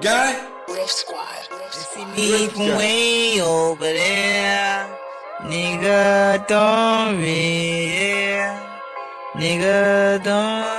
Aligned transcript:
guy. 0.00 0.48
Riff 0.68 0.90
Squad. 0.90 1.48
See 1.70 2.04
me 2.04 2.48
from 2.48 2.76
way 2.76 3.40
over 3.40 3.84
there. 3.84 4.86
Nigga, 5.42 6.46
don't 6.48 7.18
read 7.18 8.18
Nigga, 9.34 10.22
don't 10.24 10.77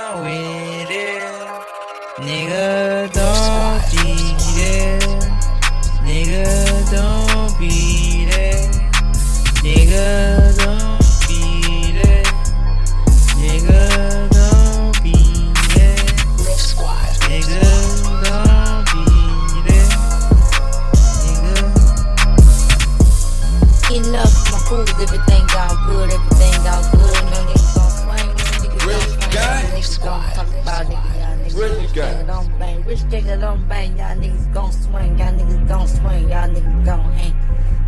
don't 33.08 33.10
bang, 33.10 33.40
don't 33.40 33.68
bang, 33.68 33.96
y'all 33.96 34.16
niggas 34.16 34.52
gon' 34.52 34.72
swing, 34.72 35.18
y'all 35.18 35.32
niggas 35.32 35.68
gon' 35.68 35.88
swing, 35.88 36.28
y'all 36.28 36.48
niggas 36.48 36.84
gon' 36.84 37.12
hang. 37.12 37.34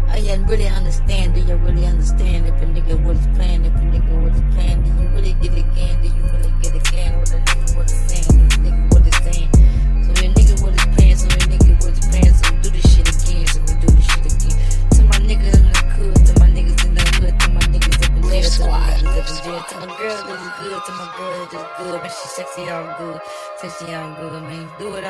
I 0.09 0.17
you 0.17 0.45
really 0.45 0.69
understand, 0.69 1.35
do 1.35 1.41
you 1.41 1.57
really 1.57 1.87
understand 1.87 2.47
if 2.47 2.55
a 2.63 2.67
nigga 2.67 3.03
was 3.05 3.19
playing, 3.35 3.65
if 3.65 3.75
a 3.75 3.79
nigga 3.79 4.23
was 4.23 4.41
playing, 4.55 4.83
do 4.83 5.03
you 5.03 5.09
really 5.09 5.33
get 5.35 5.53
it 5.53 5.67
again, 5.67 6.03
do 6.03 6.09
you 6.09 6.23
really 6.23 6.53
get 6.63 6.75
it 6.75 6.92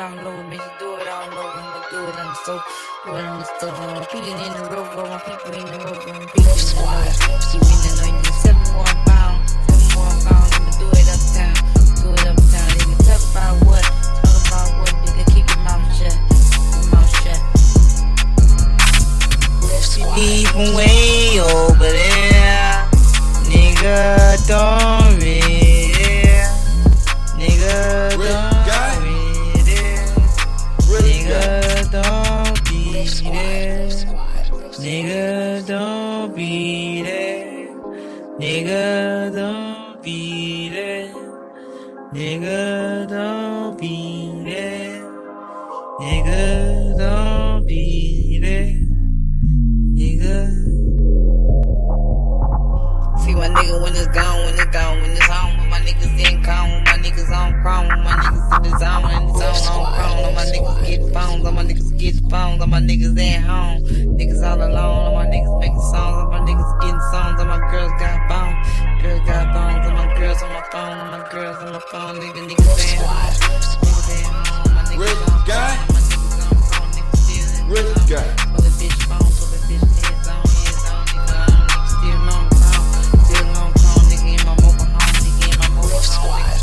man, 0.09 0.19
do 0.23 0.27
it 0.27 0.27
on 0.27 0.51
low, 0.51 0.51
she 0.51 0.57
do 0.79 0.93
it 0.95 1.07
on 1.07 1.31
low, 1.31 1.47
I'ma 1.47 1.79
do 1.89 1.99
it 2.03 2.19
on 2.19 2.27
the 2.27 2.35
soap, 2.43 2.61
do 3.05 3.15
it 3.15 3.23
on 3.23 3.39
the 3.39 3.45
stove, 3.45 3.79
I'm 3.79 4.03
beating 4.11 4.39
in 4.39 4.51
the 4.53 4.63
road, 4.69 4.91
bro, 4.93 5.07
my 5.07 5.17
people 5.19 5.53
in 5.53 5.65
the 5.65 5.77
road, 5.79 5.99
bro, 6.03 6.13
I'm 6.13 6.27
beating 6.33 6.51
in 6.51 6.75
the 6.75 6.83
road, 6.83 7.13
keep 7.51 7.63
in 7.63 7.79
the 7.83 7.91
noise, 8.03 8.35
seven 8.43 8.67
more 8.73 8.95
pounds, 9.07 9.55
seven 9.67 9.87
more 9.95 10.11
pounds, 10.27 10.51
I'ma 10.59 10.71
do 10.75 10.87
it 10.91 11.07
uptown, 11.07 11.55
do 12.03 12.07
it 12.11 12.25
uptown, 12.27 12.67
nigga, 12.75 12.95
talk 13.07 13.23
about 13.31 13.55
what, 13.63 13.85
talk 14.23 14.39
about 14.47 14.69
what, 14.79 14.93
nigga, 15.07 15.23
keep 15.31 15.47
your 15.47 15.61
mouth 15.63 15.87
shut, 15.95 16.15
keep 16.35 16.51
your 16.73 16.87
mouth 16.91 17.11
shut. 17.23 17.39
Squad. 19.83 20.15
Me 20.17 20.43
from 20.45 20.73
way 20.75 21.39
over 21.39 21.91
there. 21.91 22.87
Nigga, 23.51 24.47
don't 24.47 25.02
when 53.83 53.93
it's 53.97 54.07
gone, 54.07 54.45
when 54.45 54.53
it's 54.55 54.65
gone, 54.71 55.01
when 55.01 55.11
it's 55.11 55.27
home, 55.27 55.57
when 55.57 55.69
my 55.69 55.79
niggas 55.79 56.15
in 56.15 56.41
gone, 56.41 56.71
when 56.71 56.83
my 56.85 56.97
niggas 57.03 57.29
on 57.35 57.51
chrome, 57.61 57.87
when 57.91 58.03
my 58.07 58.15
niggas 58.15 58.55
in 58.55 58.63
the 58.63 58.79
zone, 58.79 59.11
and 59.11 59.29
it's 59.29 59.67
on 59.67 59.75
on 59.75 59.93
chrome, 59.93 60.19
all 60.23 60.31
my 60.31 60.45
niggas 60.47 60.87
get 60.87 61.13
phones, 61.13 61.45
all 61.45 61.51
my 61.51 61.63
niggas 61.65 61.97
get 61.99 62.15
phones, 62.31 62.61
all 62.61 62.67
my 62.67 62.79
niggas 62.79 63.19
at 63.19 63.43
home, 63.43 63.83
niggas 64.15 64.41
all 64.41 64.55
alone, 64.55 64.79
all 64.79 65.15
my 65.15 65.25
niggas 65.27 65.59
making 65.59 65.81
songs, 65.91 66.15
all 66.15 66.31
my 66.31 66.39
niggas 66.47 66.71
getting 66.79 67.03
songs, 67.11 67.39
all 67.43 67.45
my 67.45 67.59
girls 67.71 67.91
got 67.99 68.23
bones, 68.31 68.55
girls 69.03 69.21
got 69.27 69.51
bones, 69.51 69.83
all 69.83 69.95
my 69.99 70.07
girls 70.15 70.41
on 70.41 70.49
my 70.55 70.63
phone, 70.71 70.97
all 71.03 71.11
my 71.11 71.27
girls 71.29 71.57
on 71.59 71.73
my 71.73 71.83
phone, 71.91 72.15
nigga, 72.23 72.39
niggas 72.39 72.79
at 72.79 73.03
home, 73.03 73.35
niggas 73.83 74.07
at 74.15 74.31
home, 74.31 74.75
my 74.75 74.83
niggas 74.87 75.03
Rich 75.03 75.27
on 75.27 75.43
guy. 75.43 75.75
phone, 75.75 75.91
my 75.91 75.99
niggas 76.07 76.39
on 76.39 76.55
phone, 76.71 76.87
niggas 76.95 77.19
still 77.19 77.51
in 77.59 77.67
Rich 77.67 78.07
guy. 78.07 78.31
Pull 78.47 78.63
a 78.63 78.71
bitch 78.79 78.95
phone, 79.11 79.27
pull 79.27 79.51
a 79.51 79.59
bitch 79.67 79.83
head 80.07 80.22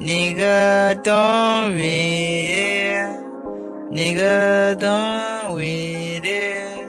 Nigga, 0.00 1.02
don't 1.02 1.74
read 1.74 2.30
Nigga, 3.90 4.78
don't 4.80 5.54
with 5.56 6.24
it. 6.24 6.88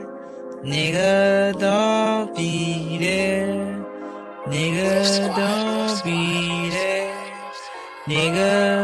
Nigga, 0.63 1.59
don't 1.59 2.33
be 2.33 2.97
there. 2.99 3.83
Nigga, 4.47 5.35
don't 5.35 6.03
be 6.05 6.69
there. 6.69 7.13
Nigga, 8.07 8.80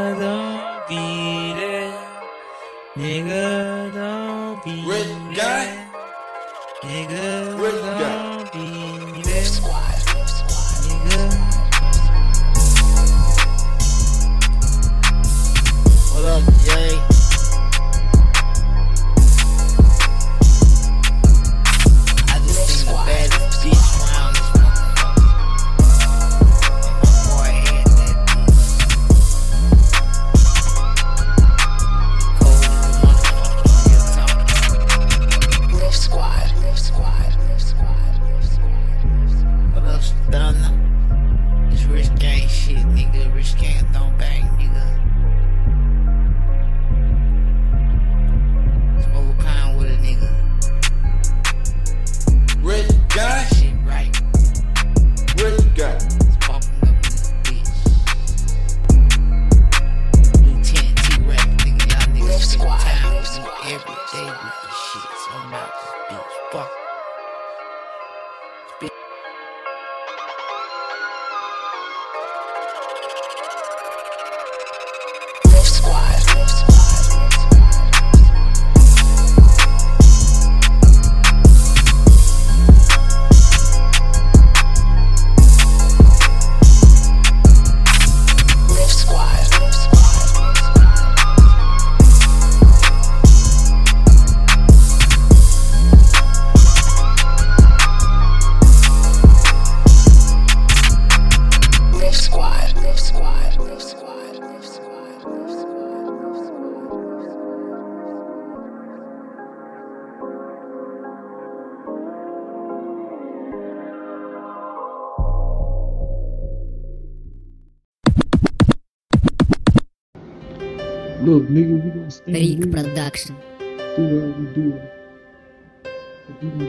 Рик 122.25 122.71
Продакшн. 122.71 123.33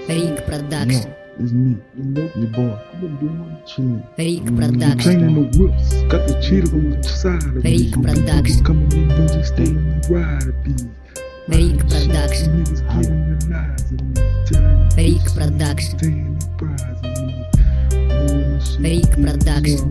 Рик 0.08 0.44
Продакшн. 0.46 1.08
It's 1.38 1.52
me, 1.52 1.76
your 1.94 2.50
boy. 2.52 2.76
Рик 4.16 4.44
Продакшн. 4.56 5.12
Рик 7.62 7.94
Продакшн. 8.02 8.62
Рик 11.48 11.82
Продакшн. 11.88 12.64
Рик 14.96 15.24
Продакшн. 15.34 15.98
Рик 18.80 19.10
Продакшн. 19.16 19.86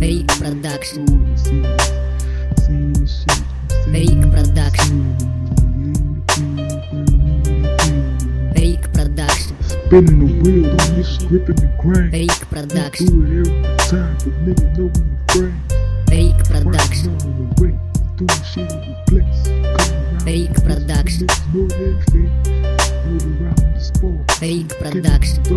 Рик 0.00 0.26
Продакшн. 0.38 2.01
Рик 3.92 4.22
Продакшн. 4.32 5.00
Рик 8.54 8.90
Продакшн. 8.90 9.54
Spinning 9.68 10.18
the 10.20 10.26
wheel 10.42 10.70
on 10.70 10.76
this 10.96 11.18
gripping 11.28 11.56
the 11.56 11.68
grind. 11.78 12.12
Рик 12.14 12.46
Продакшн. 12.48 13.04
Do 13.04 13.20
it. 13.28 13.48
Рик 16.10 16.38
Продакшн. 16.48 17.12
Рик 20.24 20.54
Продакшн. 20.64 21.26
Рик 24.40 24.68
Продакшн. 24.78 25.52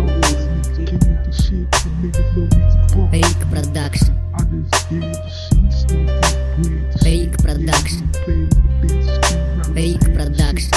Рик 3.12 3.40
Продакшн. 3.50 4.12
Fake 7.06 7.38
Production. 7.38 8.10
Fake 9.76 10.06
Production. 10.12 10.72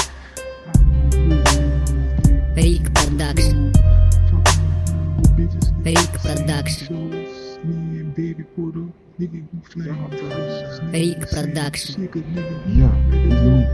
Fake 2.53 2.93
Production. 2.93 3.73
Fake 5.83 6.15
Production. 6.21 6.93
Fake 10.91 11.25
Production. 11.31 12.09
Я, 12.77 12.91
извини, 13.09 13.65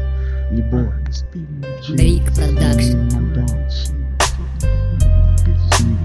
не 0.52 0.62
бой. 0.62 0.90
Fake 1.98 2.32
Production. 2.38 3.10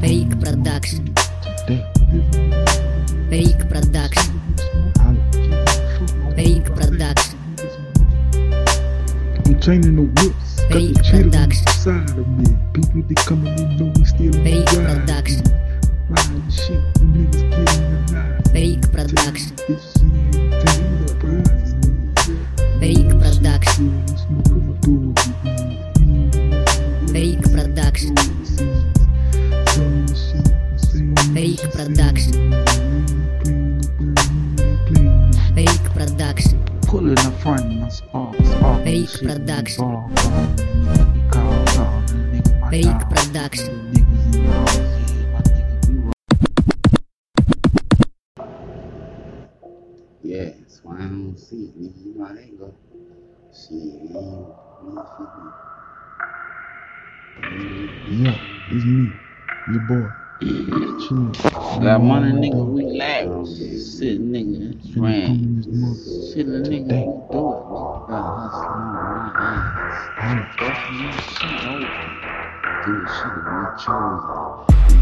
Fake 0.03 0.35
Production. 0.41 1.15
Fake 3.31 3.69
Production. 3.69 4.50
Production. 6.81 7.39
I'm 9.47 9.61
chaining 9.61 9.97
the 9.97 10.03
whips. 10.03 10.61
Got 10.71 10.81
the 10.81 11.03
of 12.19 12.29
me. 12.29 12.47
People 12.73 13.03
they 13.03 13.15
coming 13.15 13.59
in 13.59 13.77
know 13.77 13.93
we 13.97 14.05
still 14.05 14.35
on 14.35 14.45
the. 14.45 14.65
Fake 14.65 14.67
production. 14.67 15.45
Riding 16.09 16.51
shit, 16.51 16.83
niggas 17.05 17.51
getting 17.51 18.17
alive. 18.17 18.43
Fake 18.53 18.83
production. 18.93 19.60
Yeah, 54.03 54.17
it's 58.71 58.85
me, 58.85 59.13
your 59.69 59.83
boy. 59.89 60.09
Chill. 60.41 61.29
Got 61.83 62.01
money, 62.03 62.33
nigga. 62.33 62.65
We 62.65 62.83
lack. 62.97 63.25
Shit, 63.25 64.19
nigga. 64.25 64.73
Ran. 64.97 65.63
Shit, 66.33 66.47
nigga. 66.47 66.69
We 66.71 66.79
do 66.81 66.97
it. 66.97 67.09
Got 68.09 68.25
hustling. 68.41 68.89
Got 70.17 70.77
hustling. 70.97 71.85
Do 72.87 72.93
the 72.97 73.07
shit 73.13 73.35
we 73.37 73.53
chose. 73.85 74.25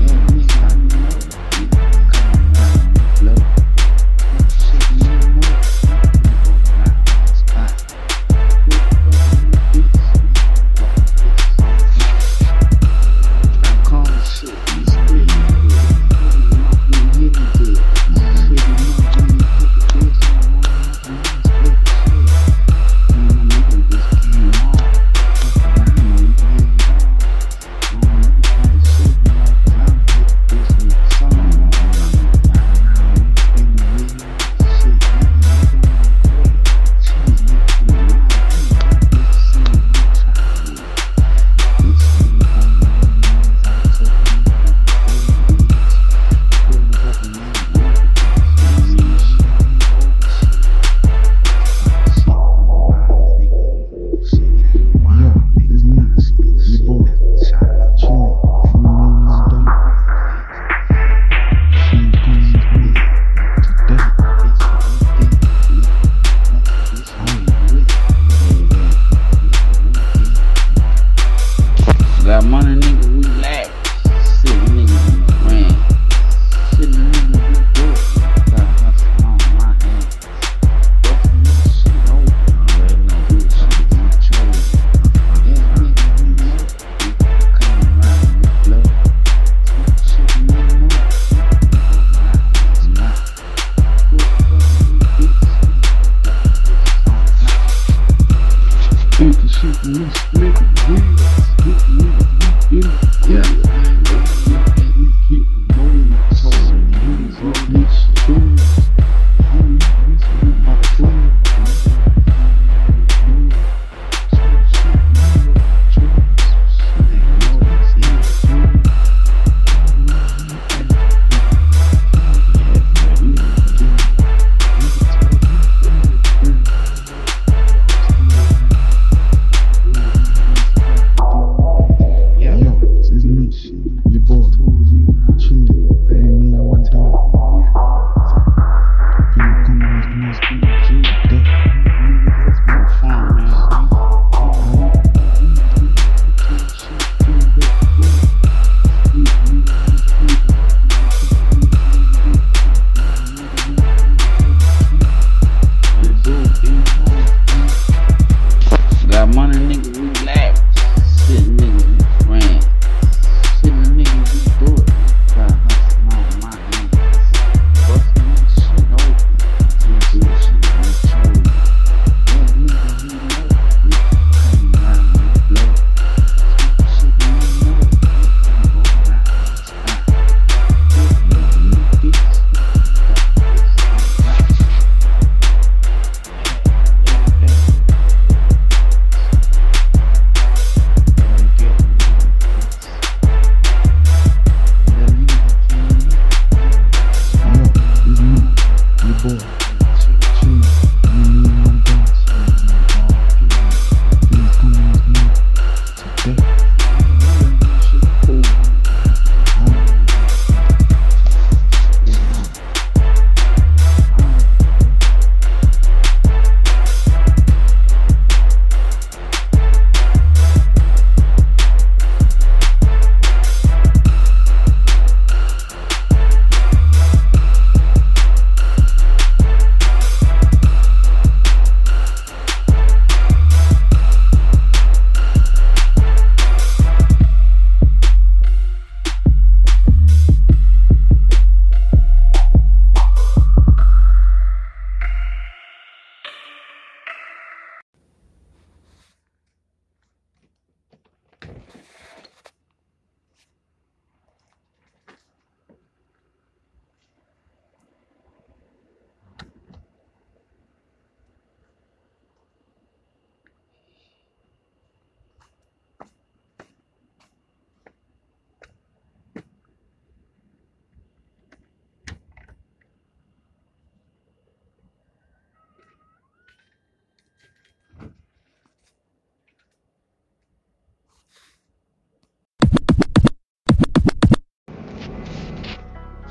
Yeah, 0.03 0.19
we 0.35 0.43
got 0.43 1.48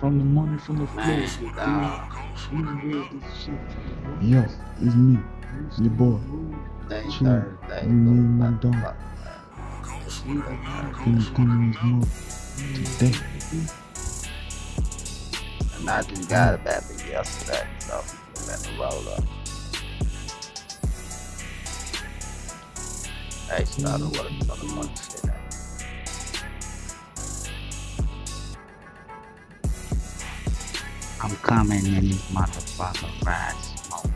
from 0.07 0.19
the 0.19 0.23
money 0.23 0.57
from 0.57 0.77
the 0.77 0.87
flow. 0.87 1.03
Man, 1.03 1.27
shit, 1.27 1.53
dog. 1.53 2.13
dude. 2.49 2.81
We 2.81 2.91
real 2.93 3.09
this 3.11 3.43
shit. 3.43 3.59
Yo, 4.21 4.41
it's 4.81 4.95
me, 4.95 5.19
your 5.79 5.89
boy. 5.91 6.17
Day 6.87 7.03
Chill. 7.11 7.27
Thursday. 7.27 7.83
You 7.83 7.89
mean 7.91 8.37
my 8.37 8.51
Fuck, 8.51 8.61
dog. 8.61 8.73
fuck, 8.75 10.25
man. 10.25 10.93
Finna 10.93 11.35
come 11.35 11.51
in 11.51 11.71
this 11.71 11.83
mode 11.83 12.07
today. 12.85 13.19
And 15.77 15.89
I 15.89 16.01
just 16.03 16.29
got 16.29 16.53
it 16.53 16.63
back 16.63 16.83
yesterday, 17.05 17.67
so 17.79 18.01
let 18.47 18.63
me 18.63 18.79
roll 18.79 19.09
up. 19.09 19.23
Hey, 23.49 23.65
started 23.65 24.05
working 24.05 24.49
on 24.51 24.57
the 24.57 24.65
money 24.73 24.91
I'm 31.27 31.35
coming 31.37 31.85
in 31.85 32.07
this 32.07 32.31
motherfucker 32.31 33.25
ride 33.25 33.53
smoke. 33.59 34.09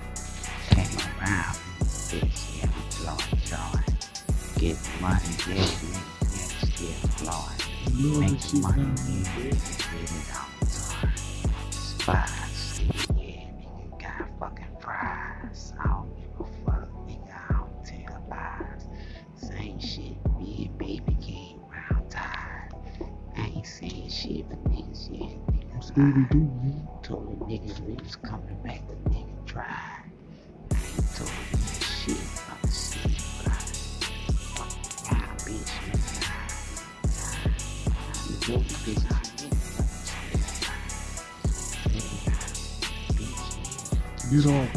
Came 0.70 0.98
around 1.20 1.58
this 1.80 2.13
bitch, 2.13 2.39
yeah, 2.58 2.70
I'm 2.72 2.88
blowing 3.03 3.41
joy. 3.44 3.84
Get 4.58 4.77
money, 5.01 5.36
get 5.39 5.58
me, 5.84 5.91
yeah, 6.22 6.50
still 6.63 7.10
blowing. 7.20 7.60
Make 8.22 8.53
money, 8.63 9.24
yeah, 9.36 9.44
get 9.44 10.08
it 10.08 10.32
on 10.39 10.48
time. 10.70 11.12
Spies, 11.70 12.80
yeah, 13.18 13.44
nigga 13.60 14.01
got 14.01 14.30
fucking 14.39 14.72
fries. 14.80 15.74
I 15.84 15.88
don't 15.88 16.15
give 16.15 16.32
a 16.39 16.46
fuck, 16.63 16.89
nigga, 17.06 17.36
I 17.50 17.53
don't 17.56 17.84
tell 17.84 18.24
lies. 18.30 18.88
Same 19.36 19.80
shit, 19.82 20.15
me 20.39 20.70
and 20.70 20.77
baby 20.77 21.18
came 21.22 21.60
round 21.70 22.10
tired. 22.10 22.72
I 23.36 23.48
ain't 23.48 23.68
saying 23.68 24.10
shit 24.10 24.48
for 24.48 24.56
niggas 24.70 25.10
yet, 25.12 25.38
nigga. 25.48 25.60
Scooby 25.82 26.30
Get 44.41 44.50
off. 44.50 44.69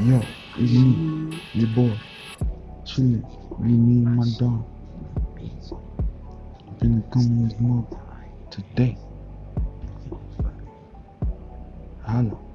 Yo, 0.00 0.22
it's 0.56 0.72
me, 0.72 1.42
your 1.52 1.68
boy. 1.74 1.98
Chillin', 2.86 3.22
me, 3.60 3.72
me 3.72 4.06
and 4.06 4.16
my 4.16 4.24
dog. 4.38 4.64
Finna 6.78 7.02
come 7.12 7.50
mode 7.60 7.86
today. 8.50 8.96
Holla. 12.08 12.30
You 12.30 12.47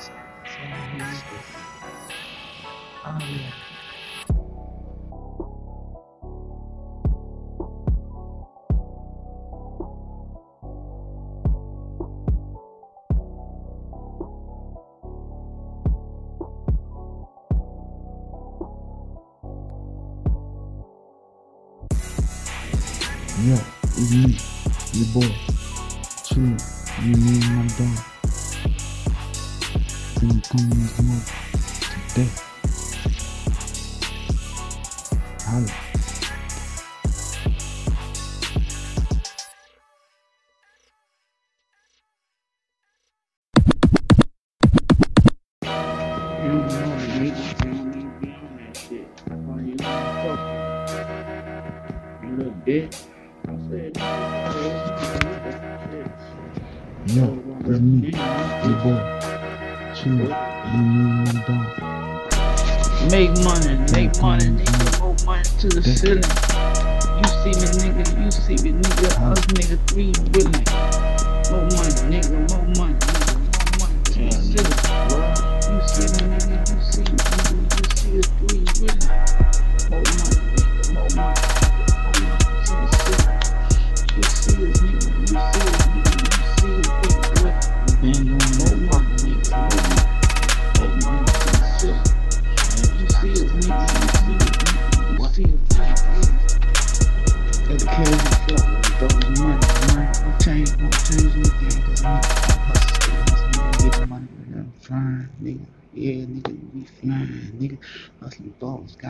Yo, 0.00 0.08
Nigga 68.30 68.42
saving 68.46 68.78
nigga, 68.80 69.10
house 69.18 69.46
nigga, 69.58 69.76
three 69.88 70.12
billion. 70.30 70.62
More 71.50 71.66
money, 71.74 71.90
nigga, 72.06 72.30
more 72.48 72.62
money, 72.78 72.94
nigga, 72.94 73.34
more 73.58 73.90
money. 73.90 73.98
You 74.14 74.30
see 74.30 74.54
it. 74.54 74.70
You 75.66 75.78
see 75.88 76.04
it? 76.06 76.14
nigga, 76.30 76.62
you 76.70 76.78
see 76.80 77.02
it, 77.02 77.10
nigga, 77.10 77.58
you 77.74 77.90
see 77.96 78.14
it, 78.18 78.30
Three 78.38 78.62
billion. 78.78 78.98
More 79.90 80.02
money, 80.06 80.38
nigga, 80.54 80.94
more 80.94 81.10
money. 81.16 81.42
Can't 82.66 82.90
see 82.94 83.10
it. 83.10 83.34
You 84.14 84.22
see 84.22 84.62
it, 84.62 84.78
nigga, 84.78 85.10
you 85.10 85.26
see 85.26 85.42
it, 85.42 85.78
nigga, 85.90 86.14
you 86.14 86.46
see 86.54 86.70
it, 86.70 86.86
nigga. 86.86 87.19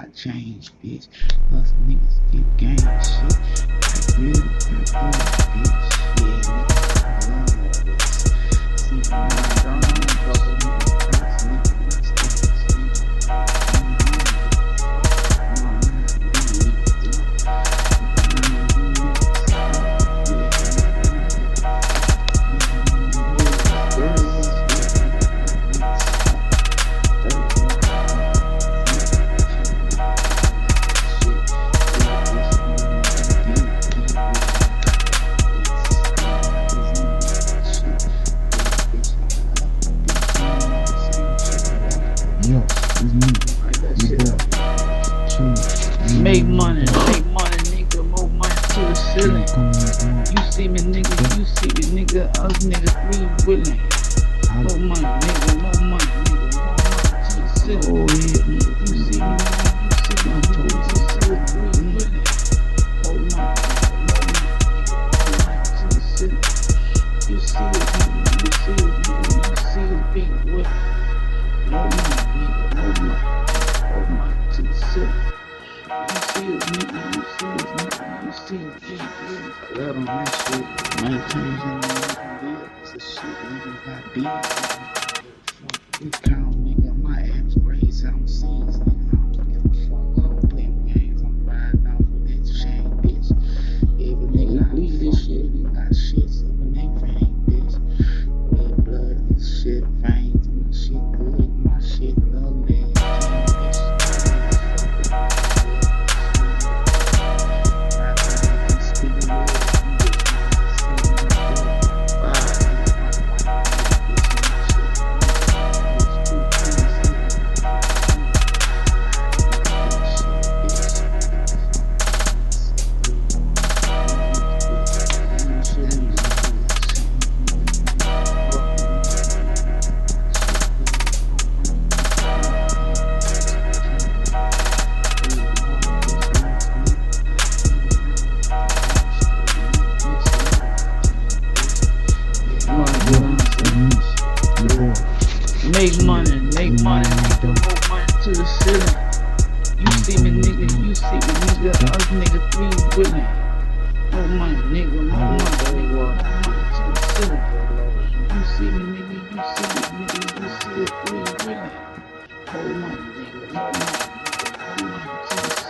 got 0.00 0.14
changed, 0.14 0.72
bitch. 0.82 1.08
Us 1.52 1.72
niggas 1.86 2.20
get 2.32 2.56
gang 2.56 2.78
shit. 3.02 4.18
Really? 4.18 4.49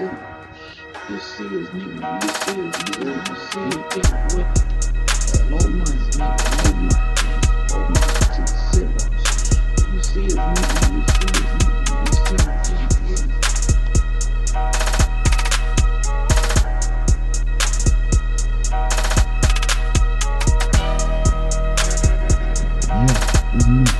see, 0.01 0.09
you 1.13 1.19
see 1.21 1.49
his 1.49 1.69
nigga, 1.71 2.23
you 2.23 2.29
see 2.41 2.57
his 2.57 2.75
nigga, 2.77 3.05
oh, 3.05 3.29
you 3.29 3.37
see 3.51 3.61
him 3.61 3.81
get 3.91 4.09
with 4.35 4.51
low 5.51 5.65
months, 5.69 6.17
nigga, 6.17 6.45
low 6.65 6.73
months, 6.81 7.09
low 7.73 7.83
months 7.85 8.19
to 8.35 8.41
the 8.41 8.55
silos. 8.71 9.15
Oh, 9.79 9.93
you 9.93 10.01
see 10.03 10.23
his 10.23 10.35
nigga, 10.35 10.65
you 10.91 11.03
see 11.13 11.29
his 11.37 11.53
nigga, 11.61 11.97
you 12.07 12.15
see 12.17 12.37
him 12.37 12.49
get 12.49 12.85
with 13.09 13.25
it. 13.25 13.41
Yeah. 22.91 23.11
Mm-hmm. 23.53 24.00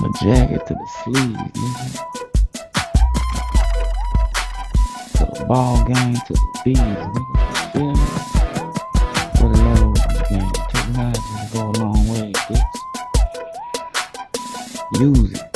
from 0.00 0.12
the 0.12 0.18
jacket 0.18 0.66
to 0.66 0.74
the 0.74 0.86
sleeves, 1.04 1.36
nigga. 1.36 1.88
To 5.12 5.24
the 5.38 5.44
ball 5.46 5.84
game 5.84 6.14
to 6.14 6.32
the 6.32 6.60
bees, 6.64 6.78
nigga. 6.78 7.22
You 7.50 7.70
feel 7.72 7.92
me? 7.92 8.06
For 9.36 9.48
the 9.52 9.56
low 9.62 9.92
game. 10.30 10.52
Technology 10.70 11.34
go 11.52 11.60
a 11.60 11.72
long 11.82 12.02
way, 12.08 12.32
bitch. 12.32 12.74
Use 15.00 15.32
it. 15.32 15.49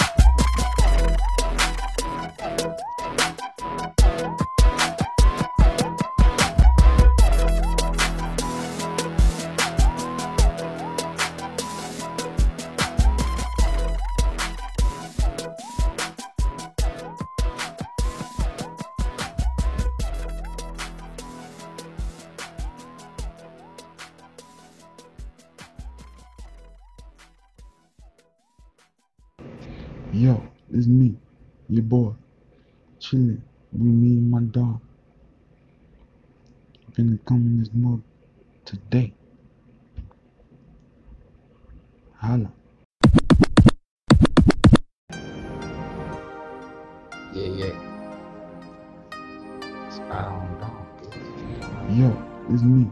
Yo, 51.90 52.10
it's 52.50 52.62
me, 52.62 52.90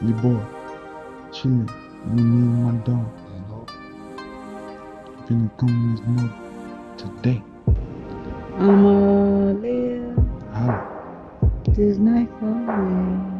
your 0.00 0.16
boy, 0.22 0.40
chilling 1.30 1.66
with 1.66 2.14
me 2.14 2.22
and 2.22 2.64
my 2.64 2.72
dog. 2.84 3.06
Hello. 3.46 3.66
I'm 5.06 5.26
finna 5.26 5.50
come 5.58 5.92
this 5.94 6.00
morning, 6.06 6.32
today. 6.96 7.42
I'ma 8.56 9.52
live 9.60 10.18
out 10.54 11.74
this 11.74 11.98
night 11.98 12.30
for 12.40 12.46
me. 12.46 13.39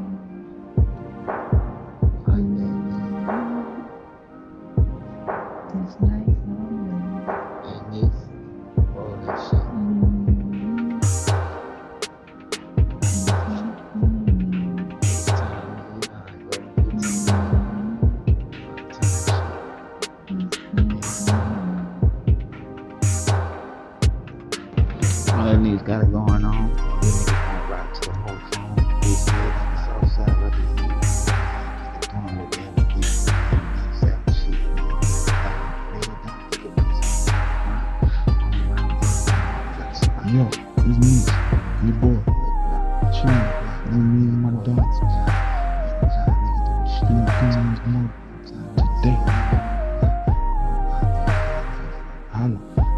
Sana. 52.50 52.89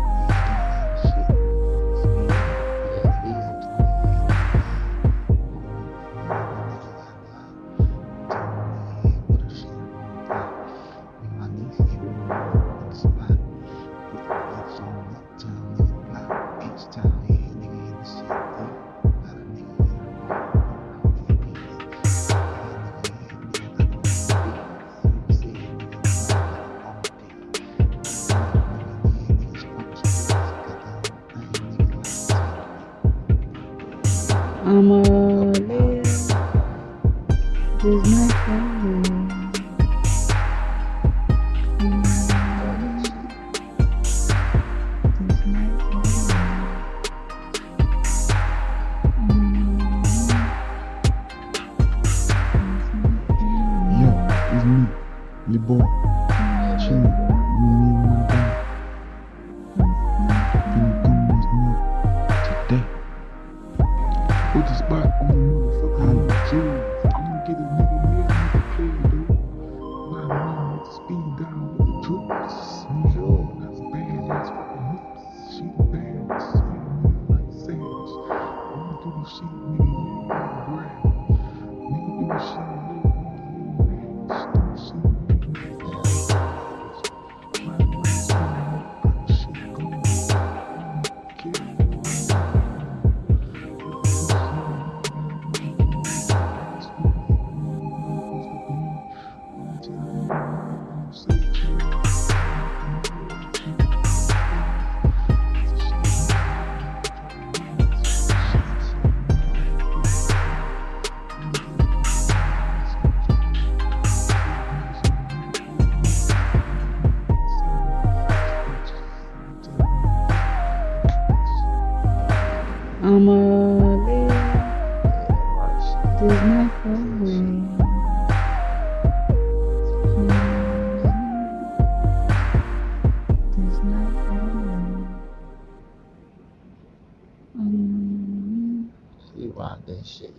find 139.73 139.87
this 139.87 140.07
shit. 140.07 140.35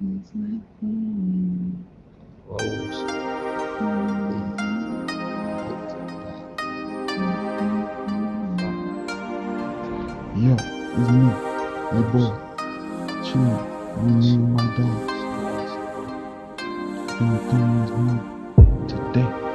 It's 0.00 0.30
my. 0.34 0.60
Rose. 2.46 3.00
Yeah, 10.36 10.58
it's 10.98 11.10
me. 11.10 11.26
Hey 11.92 12.04
boy, 12.12 12.30
chill. 13.24 13.56
We 14.02 14.10
need 14.12 14.40
my 14.40 14.64
dogs. 14.76 15.12
Don't 17.18 17.40
come 17.48 17.70
with 17.80 17.94
me 17.98 18.88
today. 18.88 19.45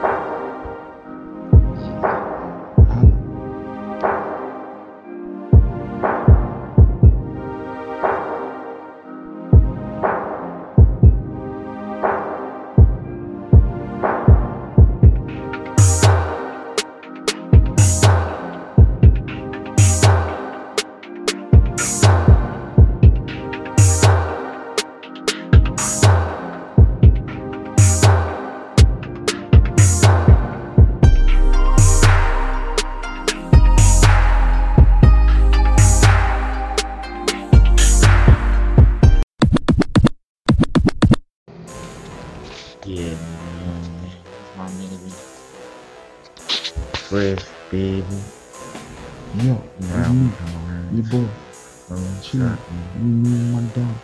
one 44.61 44.77
millimeter. 44.77 45.25
Chris, 46.93 47.41
baby. 47.71 48.17
Yo, 49.41 49.55
round 49.93 50.31
you 50.93 51.03
boy. 51.03 51.27
Chill, 52.21 52.57
my 53.53 53.61
dog. 53.73 53.95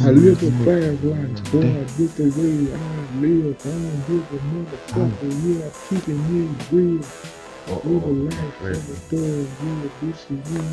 I 0.00 0.10
live 0.10 0.42
a 0.42 0.50
fast 0.64 1.04
life, 1.04 1.38
boy. 1.52 1.60
I 1.60 1.86
get 1.94 2.10
the 2.18 2.26
way 2.34 2.56
I 2.72 2.82
live. 3.20 3.58
I 3.60 3.70
don't 3.70 4.00
give 4.08 4.26
a 4.26 4.38
motherfucker. 4.50 5.30
Yeah, 5.46 5.66
I'm 5.66 5.74
keeping 5.86 6.22
it 6.34 6.72
real. 6.72 7.04
Live 7.70 8.02
a 8.02 8.10
life 8.10 8.60
of 8.60 8.90
a 8.90 8.98
thug. 9.06 9.46
This 10.02 10.20
is 10.30 10.40
real. 10.50 10.66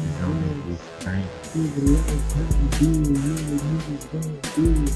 Live 1.54 1.76
a 1.76 1.86
life 1.94 2.26
how 2.34 2.50
you 2.58 2.70
do. 2.80 2.90
Yeah, 3.14 3.42
niggas 3.62 4.06
gonna 4.12 4.38
do 4.56 4.68
it. 4.84 4.96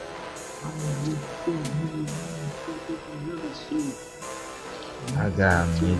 I 0.63 0.65
got 5.35 5.67
you. 5.81 5.97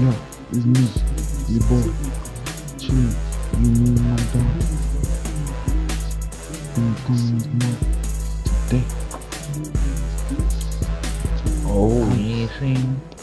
Yo, 0.00 0.10
it's 0.50 0.64
me, 0.64 0.84
You 1.48 1.60
boy. 1.60 1.86
Chill, 2.78 3.10
you 3.52 3.68
need 3.70 4.00
my 4.00 4.16
dog. 4.16 4.50
Been 6.74 6.94
coming 7.06 7.44
me, 7.58 7.70
today. 8.66 8.84
Oh, 11.66 12.02
anything. 12.10 12.84
Yeah, 13.00 13.13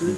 I 0.00 0.04
live 0.06 0.16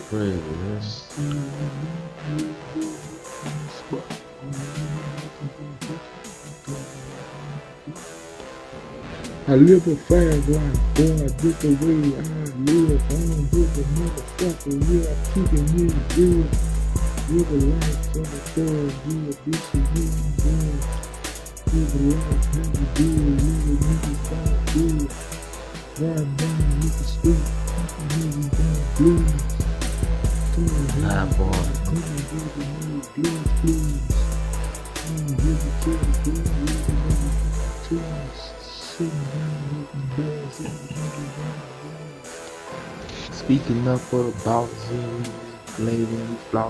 a 9.88 9.96
fast 9.96 10.46
life, 10.48 10.78
boy, 10.94 11.18
I 11.18 11.26
get 11.34 11.58
the 11.58 11.74
way 11.82 11.98
I 12.14 12.22
live. 12.62 13.02
I 13.02 13.18
don't 13.26 13.42
give 13.50 13.74
a 13.74 13.82
motherfucker, 13.98 14.78
yeah, 14.86 15.10
I 15.10 15.18
keep 15.34 15.50
it 15.50 15.66
real 15.74 15.98
good. 16.14 16.46
Live 17.26 17.50
a 17.50 17.58
life 17.66 18.14
of 18.14 18.22
a 18.22 18.40
thug, 18.54 18.86
yeah, 19.08 19.34
bitch, 19.42 19.66
you 19.74 19.82
really 19.98 20.30
good. 20.38 20.78
Live 21.74 21.90
a 21.90 22.06
life, 22.06 22.46
how 22.54 22.70
you 22.70 22.86
do 22.94 23.06
it, 23.10 23.42
little 23.42 23.82
niggas 23.82 24.22
don't 24.30 24.62
do 24.74 24.86
it. 25.02 25.12
Ride 25.98 26.30
down, 26.36 26.58
look 26.78 26.94
at 26.94 27.06
street, 27.10 27.42
don't 28.10 28.62
blues. 28.96 29.02
Come 29.02 29.18
on, 29.18 29.42
Nah, 29.42 29.51
boy. 31.38 31.50
come 31.84 32.02
on, 32.02 32.16
baby, 32.28 32.64
no 32.84 33.00
blues, 33.14 33.48
please. 33.60 34.02
Come 34.94 35.16
on, 35.16 35.36
baby, 35.36 35.70
kill 35.82 35.98
the 35.98 36.20
blues, 36.24 36.50
baby, 36.50 37.00
baby, 37.00 37.30
please. 37.84 38.52
Sitting 38.60 39.24
down, 39.32 39.78
looking 39.80 40.08
bad, 40.16 40.52
sitting 40.52 40.88
down, 40.96 41.62
Speaking 43.32 43.88
up 43.88 44.00
for 44.00 44.24
the 44.24 44.32
we 44.90 45.84
lady. 45.84 46.06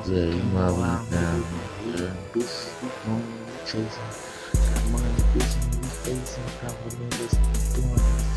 Yeah, 0.09 0.27
you 0.27 0.43
know 0.45 0.59
how 0.59 0.75
we 0.75 0.83
down, 0.83 1.11
down. 1.11 1.45
yeah. 1.87 1.97
Yeah. 1.97 2.15
Bitches, 2.33 2.83
we 2.83 2.89
going, 3.05 3.47
we 3.47 3.53
chasing. 3.67 4.11
Got 4.55 4.85
money, 4.91 5.05
bitches, 5.35 5.57
we 5.83 5.89
facing. 5.89 6.45
Couple 6.61 6.91
doing 6.91 7.11
this 7.11 7.35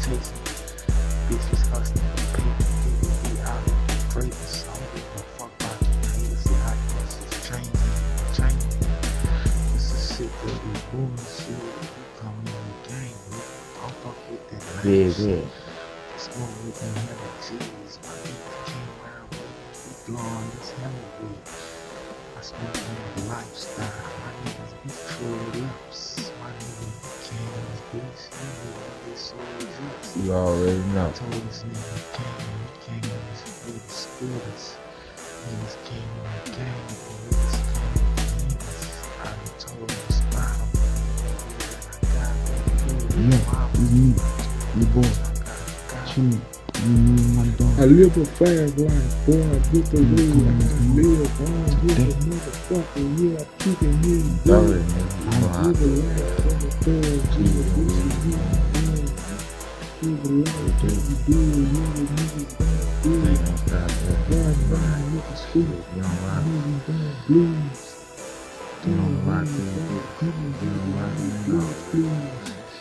chasing. 0.05 0.41
Bitches 1.29 1.69
hustling 1.69 2.24
Yeah, 10.95 11.03
yeah. 14.85 15.41
Smoke 16.17 16.55
with 16.63 16.79
them 16.79 16.95
hella 16.95 17.31
cheese. 17.43 17.99
My 18.03 18.15
niggas 18.23 18.57
came 18.65 18.89
around 19.03 19.29
with 19.31 20.03
blowing 20.07 20.49
this 20.55 20.71
hella 20.79 21.03
weed. 21.19 21.43
I 22.37 22.41
smoke 22.41 22.79
on 22.79 22.95
the 23.15 23.29
lifestyle. 23.29 24.07
My 24.23 24.31
niggas 24.45 24.73
be 24.83 24.89
true 25.11 25.61
lips. 25.63 26.31
My 26.41 26.51
nigga 26.51 26.87
came 27.27 27.51
in 27.59 27.65
this 27.71 28.31
knew 28.31 29.11
this 29.11 29.19
soul 29.19 29.39
exists. 29.59 30.17
You 30.17 30.33
already 30.33 30.79
I 30.79 30.93
know. 30.95 31.11
told 31.13 31.33
this 31.33 31.63
nigga 31.63 31.97
came, 32.15 32.47
he 32.63 32.99
came 33.01 33.11
with 33.11 33.87
the 33.87 33.93
spirits. 33.93 34.77
And 46.83 47.35
my 47.35 47.47
dog. 47.57 47.79
I 47.79 47.85
live 47.85 48.17
a 48.17 48.25
fast 48.25 48.77
life, 48.77 49.25
boy. 49.25 49.41
I 49.41 49.59
get 49.71 49.85
the 49.91 50.01
way 50.01 50.29
I 50.45 50.53
live. 50.95 51.41
I 51.41 51.71
give 51.81 51.99
a 51.99 52.13
motherfucker. 52.25 53.05
Yeah, 53.19 53.41
I 53.41 53.45
keep 53.63 53.81
it 53.81 53.95
You. 54.05 54.39
You 54.45 55.41
know 55.41 55.49
I 55.49 55.67
live 55.67 55.81
a 55.81 55.85
life 55.85 56.45
of 56.45 56.63
a 56.63 56.71
thug. 56.83 57.21
Yeah, 57.35 57.63
bitch, 57.75 58.15
you 58.25 58.43
good. 58.73 59.13
Live 60.01 60.25
a 60.25 60.29
life 60.29 60.77
that 60.81 61.01
you 61.07 61.15
do. 61.27 61.39
Nigga, 61.73 62.17
niggas 62.19 62.57
don't 62.57 63.03
do 63.03 63.11
They 63.21 63.33
it. 63.33 63.41
don't 63.45 63.57
stop 63.57 63.91
that. 64.01 64.19
Ride 64.29 64.69
down, 64.69 65.03
niggas 65.13 65.37
street. 65.37 65.85
You 65.95 66.01
don't 66.03 66.21
rock. 66.23 66.45
Niggas 66.45 66.85
don't 66.87 67.27
blues. 67.27 67.95
You 68.85 68.91
rock 69.25 69.47
it. 69.47 69.75
don't 70.21 70.55
You 70.61 70.87
rock 70.95 71.13
it. 71.93 72.54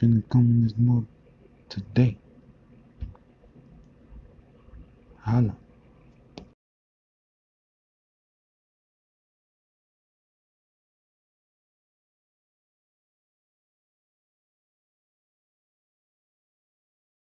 In 0.00 0.22
this 0.62 0.74
mug 0.78 1.06
today. 1.68 2.16
Holla. 5.24 5.56